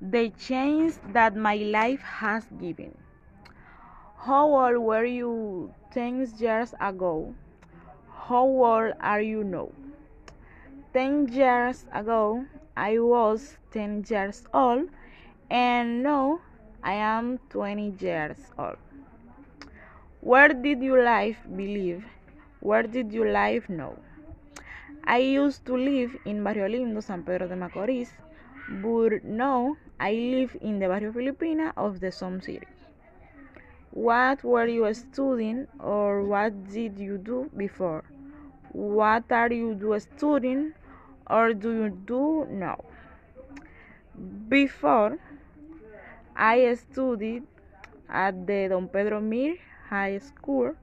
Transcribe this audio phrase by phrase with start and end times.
[0.00, 2.96] the change that my life has given.
[4.18, 7.34] How old were you 10 years ago?
[8.28, 9.70] How old are you now?
[10.92, 12.44] 10 years ago,
[12.76, 14.88] I was 10 years old,
[15.50, 16.40] and now
[16.82, 18.76] I am 20 years old.
[20.20, 22.04] Where did you live believe?
[22.60, 23.94] Where did you live now?
[25.04, 28.08] I used to live in Barrio Lindo, San Pedro de Macorís,
[28.68, 32.66] but now I live in the Barrio Filipina of the Som City.
[33.90, 38.04] What were you studying or what did you do before?
[38.72, 40.74] What are you do studying
[41.28, 42.84] or do you do now?
[44.48, 45.18] Before,
[46.36, 47.44] I studied
[48.08, 49.56] at the Don Pedro Mir
[49.88, 50.74] High School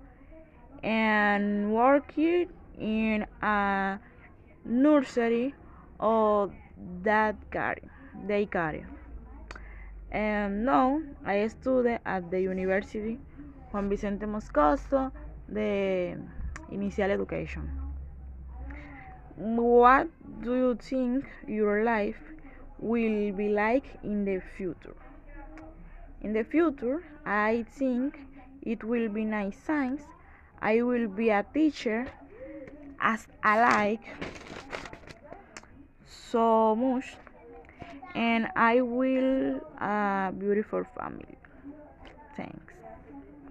[0.82, 4.00] and worked in a
[4.66, 5.54] nursery
[6.04, 6.52] of
[7.02, 7.36] that
[8.28, 8.86] daycare.
[10.12, 13.18] And um, now I study at the University
[13.72, 15.12] Juan Vicente Moscoso
[15.52, 16.16] de
[16.70, 17.70] Initial Education.
[19.38, 20.08] What
[20.42, 22.20] do you think your life
[22.78, 24.96] will be like in the future?
[26.22, 28.20] In the future, I think
[28.62, 30.04] it will be nice science.
[30.62, 32.06] I will be a teacher
[33.00, 34.06] as I like
[36.34, 37.18] so much
[38.16, 41.38] and I will a beautiful family.
[42.36, 42.83] Thanks.